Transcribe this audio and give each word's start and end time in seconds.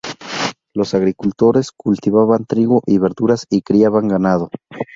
Los 0.73 0.95
agricultores 0.95 1.71
cultivaban 1.71 2.45
trigo 2.45 2.81
y 2.87 2.97
verduras 2.97 3.45
y 3.51 3.61
criaban 3.61 4.07
ganado. 4.07 4.49